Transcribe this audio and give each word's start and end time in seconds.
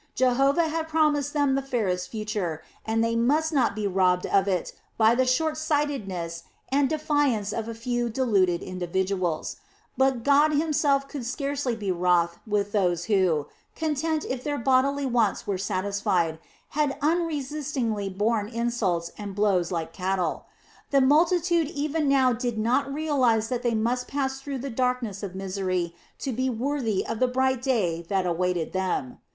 Jehovah 0.15 0.67
had 0.69 0.87
promised 0.87 1.31
them 1.31 1.53
the 1.53 1.61
fairest 1.61 2.09
future 2.09 2.63
and 2.87 3.03
they 3.03 3.15
must 3.15 3.53
not 3.53 3.75
be 3.75 3.85
robbed 3.85 4.25
of 4.25 4.47
it 4.47 4.73
by 4.97 5.13
the 5.13 5.27
short 5.27 5.57
sightedness 5.59 6.41
and 6.69 6.89
defiance 6.89 7.53
of 7.53 7.67
a 7.67 7.75
few 7.75 8.09
deluded 8.09 8.63
individuals; 8.63 9.57
but 9.95 10.23
God 10.23 10.53
himself 10.53 11.07
could 11.07 11.23
scarcely 11.23 11.75
be 11.75 11.91
wroth 11.91 12.39
with 12.47 12.71
those 12.71 13.05
who, 13.05 13.45
content 13.75 14.25
if 14.27 14.43
their 14.43 14.57
bodily 14.57 15.05
wants 15.05 15.45
were 15.45 15.59
satisfied, 15.59 16.39
had 16.69 16.97
unresistingly 17.03 18.09
borne 18.09 18.47
insults 18.49 19.11
and 19.19 19.35
blows 19.35 19.71
like 19.71 19.93
cattle. 19.93 20.45
The 20.89 20.99
multitude 21.01 21.67
even 21.67 22.09
now 22.09 22.33
did 22.33 22.57
not 22.57 22.91
realize 22.91 23.49
that 23.49 23.61
they 23.61 23.75
must 23.75 24.07
pass 24.07 24.41
through 24.41 24.57
the 24.65 24.71
darkness 24.71 25.21
of 25.21 25.35
misery 25.35 25.93
to 26.21 26.31
be 26.33 26.49
worthy 26.49 27.05
of 27.05 27.19
the 27.19 27.27
bright 27.27 27.61
day 27.61 28.01
that 28.09 28.25
awaited 28.25 28.73
them. 28.73 29.19